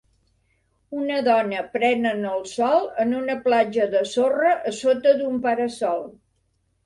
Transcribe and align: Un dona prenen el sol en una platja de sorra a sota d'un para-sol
Un 0.99 1.11
dona 1.27 1.59
prenen 1.73 2.23
el 2.29 2.39
sol 2.51 2.87
en 3.03 3.13
una 3.19 3.35
platja 3.45 3.87
de 3.93 4.03
sorra 4.15 4.53
a 4.71 4.75
sota 4.81 5.13
d'un 5.21 5.37
para-sol 5.47 6.05